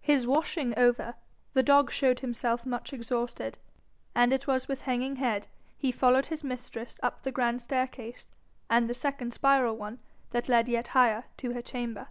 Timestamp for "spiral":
9.32-9.76